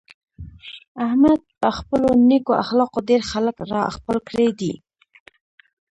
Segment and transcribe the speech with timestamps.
[1.05, 4.73] احمد په خپلو نېکو اخلاقو ډېر خلک را خپل کړي دي.